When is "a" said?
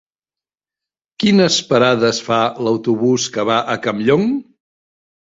3.75-3.77